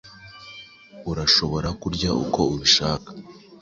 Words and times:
Urashobora 1.11 1.69
kurya 1.81 2.09
uko 2.23 2.39
ubishaka. 2.53 3.09